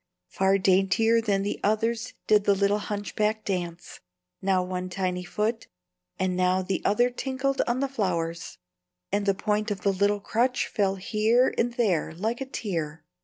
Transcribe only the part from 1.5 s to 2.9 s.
others did the little